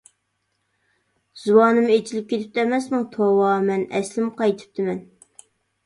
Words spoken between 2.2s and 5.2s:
كېتىپتۇ ئەمەسمۇ؟ توۋا، مەن ئەسلىمگە قايتىپتىمەن.